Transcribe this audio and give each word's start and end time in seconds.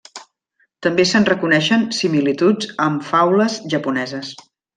També 0.85 1.03
se'n 1.09 1.27
reconeixen 1.29 1.83
similituds 1.99 2.73
amb 2.87 3.07
faules 3.11 3.61
japoneses. 3.77 4.35